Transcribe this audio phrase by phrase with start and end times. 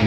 [0.00, 0.06] All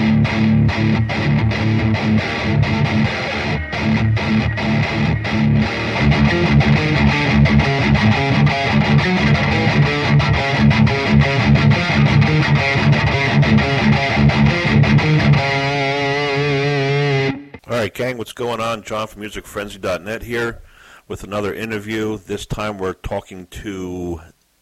[17.69, 18.81] right, gang, what's going on?
[18.81, 20.63] John from MusicFrenzy.net here
[21.07, 22.17] with another interview.
[22.17, 24.21] This time we're talking to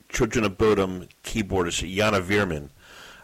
[0.09, 2.70] Children of Bodom keyboardist Janne Wirman.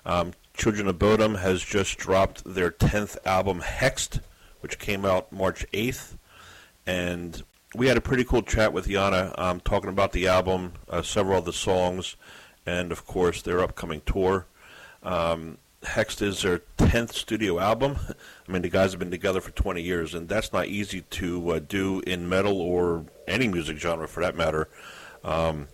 [0.06, 4.22] Um, Children of Bodom has just dropped their 10th album, Hexed,
[4.62, 6.18] which came out March 8th.
[6.88, 7.44] And
[7.76, 11.38] we had a pretty cool chat with Janne um, talking about the album, uh, several
[11.38, 12.16] of the songs,
[12.66, 14.48] and of course their upcoming tour.
[15.04, 17.98] Um, Hexed is their 10th studio album.
[18.50, 21.52] I mean, the guys have been together for 20 years, and that's not easy to
[21.52, 24.70] uh, do in metal or any music genre for that matter.
[25.24, 25.68] Um,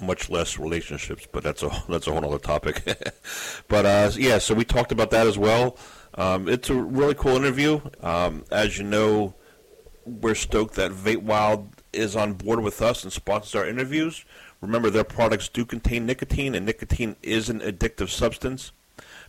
[0.00, 2.82] much less relationships, but that's a that's a whole other topic.
[3.68, 5.76] but uh, yeah, so we talked about that as well.
[6.14, 7.80] Um, it's a really cool interview.
[8.00, 9.34] Um, as you know,
[10.04, 14.24] we're stoked that Vape Wild is on board with us and sponsors our interviews.
[14.60, 18.72] Remember, their products do contain nicotine, and nicotine is an addictive substance.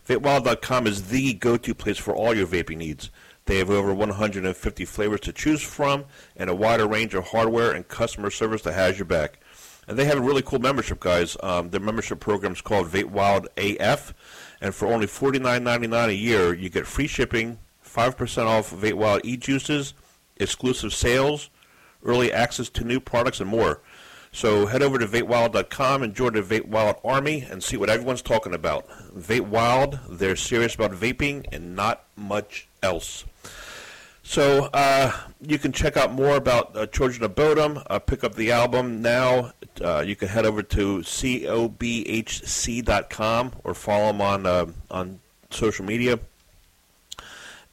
[0.06, 3.10] VapeWild.com is the go-to place for all your vaping needs.
[3.46, 6.04] They have over 150 flavors to choose from
[6.36, 9.38] and a wider range of hardware and customer service that has your back.
[9.86, 11.36] And they have a really cool membership, guys.
[11.42, 14.14] Um, their membership program is called Vape Wild AF,
[14.60, 19.94] and for only $49.99 a year, you get free shipping, 5% off Vape Wild e-juices,
[20.36, 21.50] exclusive sales,
[22.04, 23.80] early access to new products, and more.
[24.34, 28.20] So head over to VapeWild.com and join the Vape Wild Army and see what everyone's
[28.20, 28.88] talking about.
[29.16, 33.24] Vape Wild, they're serious about vaping and not much else.
[34.26, 37.82] So uh, you can check out more about uh, Children of Bodom.
[37.88, 39.52] Uh, pick up the album now.
[39.80, 41.82] Uh, you can head over to cobhc.com
[43.62, 46.18] or follow them on uh, on social media.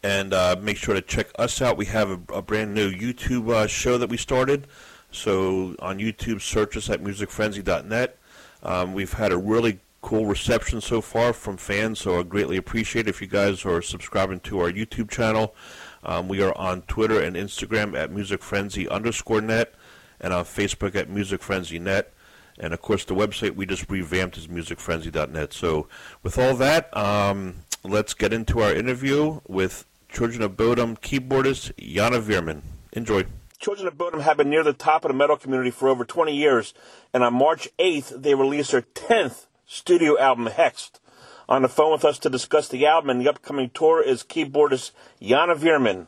[0.03, 1.77] And uh, make sure to check us out.
[1.77, 4.67] We have a, a brand new YouTube show that we started.
[5.09, 8.17] So on YouTube, search us at musicfrenzy.net.
[8.63, 13.07] Um, we've had a really cool reception so far from fans, so I greatly appreciate
[13.07, 15.55] if you guys are subscribing to our YouTube channel.
[16.03, 19.73] Um, we are on Twitter and Instagram at musicfrenzy underscore net
[20.19, 22.05] and on Facebook at musicfrenzynet.
[22.59, 25.53] And of course, the website we just revamped is musicfrenzy.net.
[25.53, 25.87] So,
[26.21, 32.21] with all that, um, let's get into our interview with Children of Bodom keyboardist Janne
[32.21, 32.61] Wirman.
[32.93, 33.25] Enjoy.
[33.59, 36.35] Children of Bodom have been near the top of the metal community for over 20
[36.35, 36.73] years,
[37.13, 40.99] and on March 8th, they released their 10th studio album, Hexed.
[41.47, 44.91] On the phone with us to discuss the album and the upcoming tour is keyboardist
[45.21, 46.07] Janne Wirman.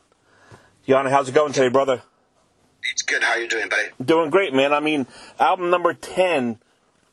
[0.87, 2.01] Janne, how's it going today, brother?
[2.91, 3.23] It's good.
[3.23, 3.87] How are you doing, buddy?
[4.03, 4.73] Doing great, man.
[4.73, 5.07] I mean,
[5.39, 6.59] album number 10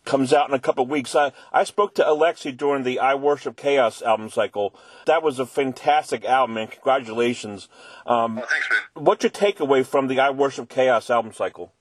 [0.04, 1.14] comes out in a couple of weeks.
[1.14, 4.74] I, I spoke to Alexi during the I Worship Chaos album cycle.
[5.06, 6.66] That was a fantastic album, man.
[6.66, 7.68] Congratulations.
[8.06, 9.04] Um, oh, thanks, man.
[9.04, 11.72] What's your takeaway from the I Worship Chaos album cycle?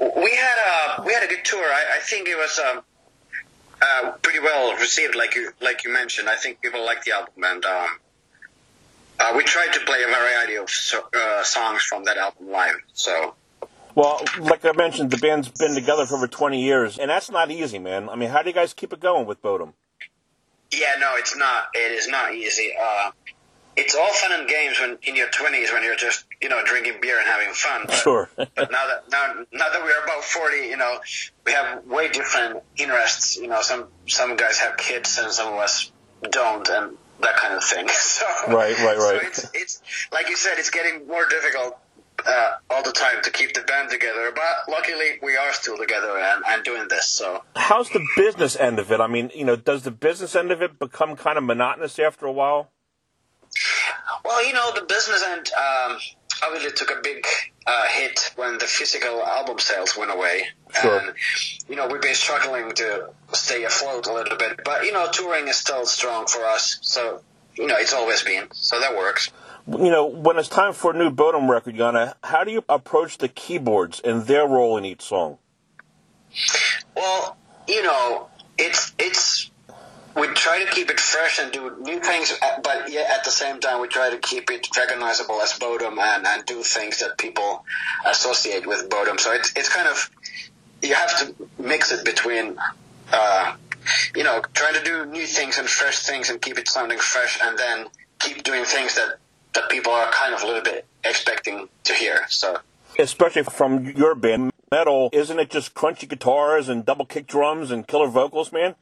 [0.00, 1.64] We had a we had a good tour.
[1.64, 2.82] I, I think it was um,
[3.82, 6.28] uh, pretty well received, like you like you mentioned.
[6.28, 7.88] I think people liked the album, and um,
[9.18, 12.76] uh, we tried to play a variety of so, uh, songs from that album live.
[12.92, 13.34] So
[13.98, 17.50] well, like I mentioned, the band's been together for over 20 years, and that's not
[17.50, 18.08] easy, man.
[18.08, 19.72] I mean, how do you guys keep it going with Bodom?
[20.70, 21.70] Yeah, no, it's not.
[21.74, 22.72] It is not easy.
[22.80, 23.10] Uh,
[23.78, 26.94] it's all fun and games when in your 20s when you're just you know drinking
[27.00, 27.84] beer and having fun.
[27.86, 28.30] But, sure.
[28.36, 30.98] but now that now now that we're about 40, you know,
[31.46, 33.36] we have way different interests.
[33.36, 37.54] You know, some some guys have kids and some of us don't, and that kind
[37.54, 37.88] of thing.
[38.18, 39.34] So right, right, right.
[39.34, 41.78] So it's, it's like you said, it's getting more difficult
[42.26, 44.32] uh, all the time to keep the band together.
[44.34, 47.06] But luckily, we are still together and, and doing this.
[47.06, 49.00] So, how's the business end of it?
[49.00, 52.26] I mean, you know, does the business end of it become kind of monotonous after
[52.26, 52.70] a while?
[54.24, 55.98] Well, you know, the business end um,
[56.44, 57.26] obviously took a big
[57.66, 60.42] uh, hit when the physical album sales went away.
[60.80, 60.98] Sure.
[60.98, 61.14] And,
[61.68, 64.60] you know, we've been struggling to stay afloat a little bit.
[64.64, 66.78] But, you know, touring is still strong for us.
[66.82, 67.22] So,
[67.56, 68.48] you know, it's always been.
[68.52, 69.30] So that works
[69.68, 73.18] you know, when it's time for a new Bodom record, Janne, how do you approach
[73.18, 75.38] the keyboards and their role in each song?
[76.96, 77.36] Well,
[77.66, 79.17] you know, it's it's
[80.20, 82.32] we try to keep it fresh and do new things,
[82.62, 86.26] but yet at the same time we try to keep it recognizable as Bodom and,
[86.26, 87.64] and do things that people
[88.06, 89.18] associate with Bodom.
[89.18, 90.10] So it's it's kind of
[90.82, 92.58] you have to mix it between.
[93.12, 93.56] Uh,
[94.14, 97.38] you know, trying to do new things and fresh things and keep it sounding fresh,
[97.42, 97.86] and then
[98.18, 99.18] keep doing things that
[99.54, 102.20] that people are kind of a little bit expecting to hear.
[102.28, 102.58] So,
[102.98, 107.86] especially from your band, metal, isn't it just crunchy guitars and double kick drums and
[107.86, 108.74] killer vocals, man?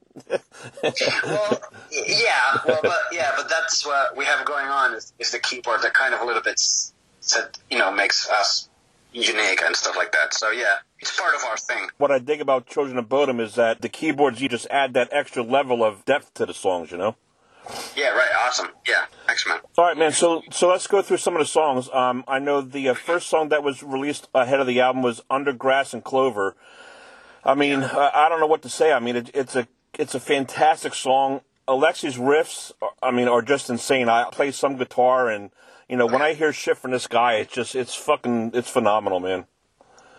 [1.25, 1.61] Well,
[1.93, 5.83] yeah, well, but yeah, but that's what we have going on is, is the keyboard
[5.83, 8.69] that kind of a little bit, said, you know, makes us
[9.13, 10.35] unique and stuff like that.
[10.35, 11.89] So yeah, it's part of our thing.
[11.99, 15.09] What I dig about Children of Bodom is that the keyboards you just add that
[15.13, 17.17] extra level of depth to the songs, you know.
[17.97, 18.29] Yeah, right.
[18.43, 18.69] Awesome.
[18.87, 19.59] Yeah, thanks, man.
[19.77, 20.13] All right, man.
[20.13, 21.91] So, so let's go through some of the songs.
[21.93, 25.21] Um, I know the uh, first song that was released ahead of the album was
[25.29, 26.55] "Under Grass and Clover."
[27.45, 28.93] I mean, I, I don't know what to say.
[28.93, 29.67] I mean, it, it's a
[29.99, 31.41] it's a fantastic song.
[31.69, 32.73] Alexi's riffs,
[33.03, 34.09] I mean, are just insane.
[34.09, 35.51] I play some guitar, and
[35.89, 39.21] you know, when I hear shit from this guy, it's just it's fucking it's phenomenal,
[39.21, 39.47] man.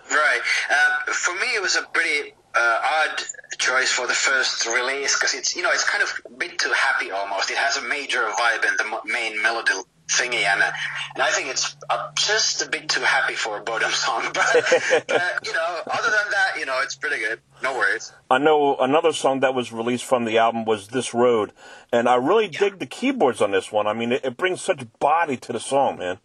[0.09, 0.41] Right.
[0.69, 3.21] Uh, for me, it was a pretty uh, odd
[3.57, 6.71] choice for the first release because it's you know it's kind of a bit too
[6.71, 7.51] happy almost.
[7.51, 9.73] It has a major vibe in the main melody
[10.07, 10.71] thingy, and uh,
[11.13, 14.23] and I think it's uh, just a bit too happy for a Bodom song.
[14.33, 17.39] But uh, you know, other than that, you know, it's pretty good.
[17.63, 18.13] No worries.
[18.29, 21.51] I know another song that was released from the album was "This Road,"
[21.91, 22.59] and I really yeah.
[22.59, 23.87] dig the keyboards on this one.
[23.87, 26.19] I mean, it, it brings such body to the song, man.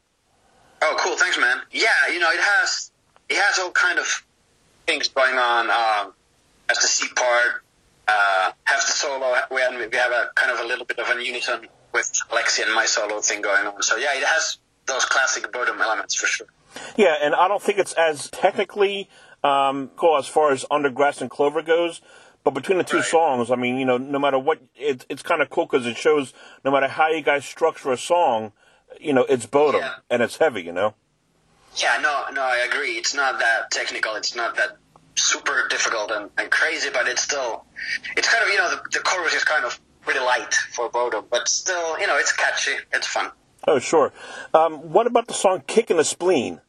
[0.80, 1.16] Oh, cool!
[1.16, 1.58] Thanks, man.
[1.70, 2.90] Yeah, you know, it has
[3.28, 4.24] it has all kind of
[4.86, 5.70] things going on.
[5.70, 6.14] Um,
[6.68, 7.64] as the C part,
[8.08, 9.34] uh, has the solo.
[9.50, 12.86] We have a kind of a little bit of an unison with Alexi and my
[12.86, 13.82] solo thing going on.
[13.82, 16.46] So yeah, it has those classic Bodom elements for sure.
[16.96, 19.08] Yeah, and I don't think it's as technically
[19.44, 22.00] um, cool as far as Under Grass and Clover goes.
[22.44, 23.06] But between the two right.
[23.06, 25.96] songs, I mean, you know, no matter what, it, it's kind of cool because it
[25.96, 26.32] shows
[26.64, 28.52] no matter how you guys structure a song,
[29.00, 29.94] you know, it's Bodom yeah.
[30.10, 30.94] and it's heavy, you know.
[31.76, 32.98] Yeah, no, no, I agree.
[32.98, 34.16] It's not that technical.
[34.16, 34.76] It's not that
[35.14, 37.64] super difficult and, and crazy, but it's still,
[38.16, 41.24] it's kind of, you know, the, the chorus is kind of pretty light for Bodom,
[41.30, 42.72] but still, you know, it's catchy.
[42.92, 43.30] It's fun.
[43.66, 44.12] Oh, sure.
[44.52, 46.60] Um, what about the song "Kicking the Spleen"?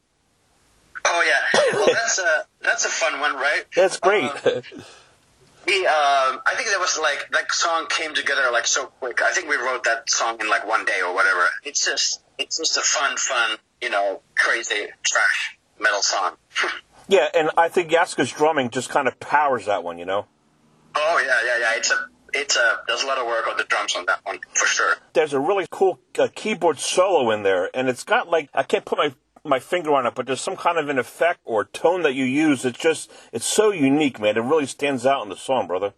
[1.06, 3.66] Oh yeah, well that's a that's a fun one, right?
[3.76, 4.24] That's great.
[4.24, 4.62] Um,
[5.66, 9.22] we, um, I think that was like that song came together like so quick.
[9.22, 11.48] I think we wrote that song in like one day or whatever.
[11.64, 16.36] It's just it's just a fun, fun, you know, crazy trash metal song.
[17.08, 20.26] yeah, and I think Jaska's drumming just kind of powers that one, you know.
[20.96, 21.78] Oh yeah, yeah, yeah.
[21.78, 24.40] It's a it's a there's a lot of work on the drums on that one
[24.54, 24.96] for sure.
[25.14, 28.86] There's a really cool uh, keyboard solo in there, and it's got like I can't
[28.86, 29.14] put my
[29.46, 32.26] my finger on it, but there's some kind of an effect or tone that you
[32.26, 32.66] use.
[32.66, 34.38] It's just it's so unique, man.
[34.38, 35.94] It really stands out in the song, brother.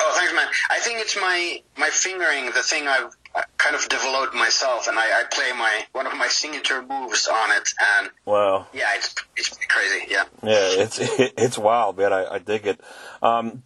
[0.00, 0.46] Oh, thanks, man.
[0.70, 3.16] I think it's my my fingering, the thing I've
[3.56, 7.50] kind of developed myself, and I, I play my one of my signature moves on
[7.52, 12.12] it, and wow, yeah, it's it's crazy, yeah, yeah, it's it, it's wild, man.
[12.12, 12.80] I, I dig it.
[13.22, 13.62] Um,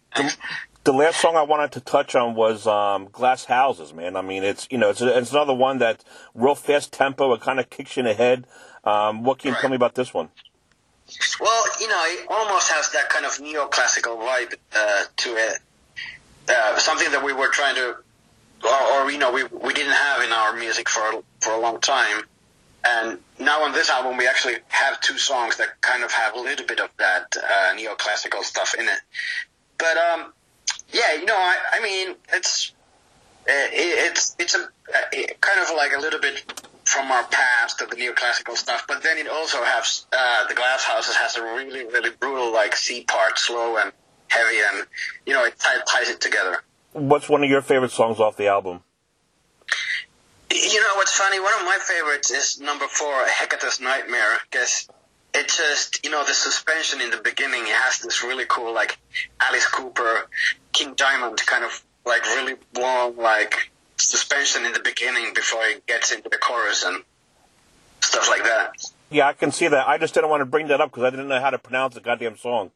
[0.83, 4.15] the, last song I wanted to touch on was um, "Glass Houses," man.
[4.15, 6.03] I mean, it's you know, it's it's another one that
[6.33, 7.33] real fast tempo.
[7.33, 8.47] It kind of kicks you in the head.
[8.83, 9.61] Um, what can you right.
[9.61, 10.29] tell me about this one?
[11.39, 15.59] Well, you know, it almost has that kind of neoclassical vibe uh, to it
[16.49, 17.97] uh, something that we were trying to,
[18.63, 21.79] or, or, you know, we we didn't have in our music for for a long
[21.79, 22.23] time.
[22.85, 26.39] And now on this album, we actually have two songs that kind of have a
[26.39, 28.99] little bit of that uh, neoclassical stuff in it.
[29.77, 30.33] But um,
[30.93, 32.71] yeah, you know, I, I mean, it's
[33.47, 34.67] uh, it, it's it's a
[35.11, 36.43] it kind of like a little bit
[36.85, 40.83] from our past of the neoclassical stuff, but then it also has uh, the Glass
[40.83, 43.91] Houses has a really really brutal like C part, slow and
[44.27, 44.87] heavy, and
[45.25, 46.63] you know it ties it together.
[46.93, 48.81] What's one of your favorite songs off the album?
[50.51, 51.39] You know what's funny?
[51.39, 54.87] One of my favorites is number four, Hecate's Nightmare, because
[55.33, 57.61] it just you know the suspension in the beginning.
[57.63, 58.97] It has this really cool like
[59.39, 60.29] Alice Cooper,
[60.71, 66.11] King Diamond kind of like really long like suspension in the beginning before it gets
[66.11, 67.03] into the chorus and
[68.01, 68.71] stuff like that.
[69.09, 69.87] Yeah, I can see that.
[69.87, 71.93] I just didn't want to bring that up because I didn't know how to pronounce
[71.93, 72.71] the goddamn song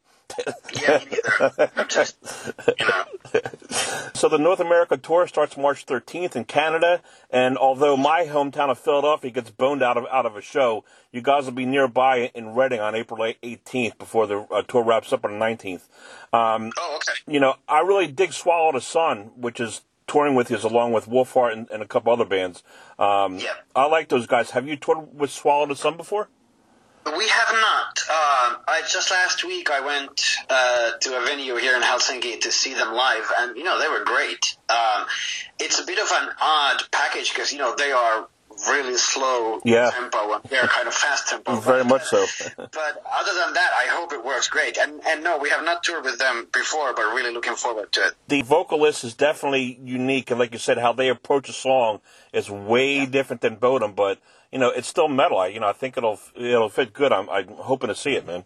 [0.80, 1.02] yeah,
[1.88, 2.16] Just,
[2.78, 3.04] you know.
[4.18, 8.76] So the North America tour starts March 13th in Canada, and although my hometown of
[8.76, 12.52] Philadelphia gets boned out of out of a show, you guys will be nearby in
[12.52, 15.82] Reading on April 18th before the uh, tour wraps up on the 19th.
[16.32, 17.32] Um, oh, okay.
[17.32, 21.06] You know, I really dig Swallow the Sun, which is touring with you along with
[21.06, 22.64] Wolfheart and, and a couple other bands.
[22.98, 23.54] Um, yeah.
[23.76, 24.50] I like those guys.
[24.50, 26.28] Have you toured with Swallow the Sun before?
[27.16, 28.00] We have not.
[28.10, 32.52] Uh, I just last week I went uh, to a venue here in Helsinki to
[32.52, 34.56] see them live, and you know they were great.
[34.68, 35.06] Um,
[35.58, 38.28] it's a bit of an odd package because you know they are
[38.66, 39.90] really slow yeah.
[39.90, 41.56] tempo and they're kind of fast tempo.
[41.56, 42.24] Very but, much so.
[42.56, 44.78] but other than that, I hope it works great.
[44.78, 48.00] And and no, we have not toured with them before, but really looking forward to
[48.06, 48.14] it.
[48.28, 52.00] The vocalist is definitely unique, and like you said, how they approach a song
[52.32, 53.06] is way yeah.
[53.06, 54.18] different than Bodom, but
[54.52, 55.38] you know, it's still metal.
[55.38, 57.12] I, you know, I think it'll it'll fit good.
[57.12, 58.44] I'm, I'm hoping to see it, man.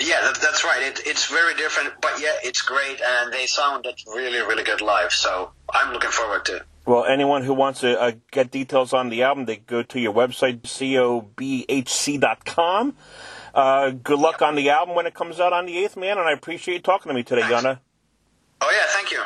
[0.00, 0.82] Yeah, that, that's right.
[0.82, 5.12] It, it's very different, but yeah, it's great, and they sounded really, really good live.
[5.12, 6.64] So I'm looking forward to.
[6.88, 10.14] Well, anyone who wants to uh, get details on the album, they go to your
[10.14, 11.26] website, cobhc.com.
[13.54, 16.26] Uh, good luck on the album when it comes out on the 8th, man, and
[16.26, 17.62] I appreciate you talking to me today, Thanks.
[17.62, 17.78] Janne.
[18.62, 19.22] Oh yeah, thank you.